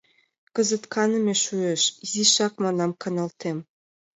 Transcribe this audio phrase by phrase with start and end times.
[0.55, 3.57] —Кызыт каныме шуэш, изишак, манам, каналтем.